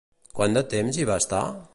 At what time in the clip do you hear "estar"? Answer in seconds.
1.25-1.43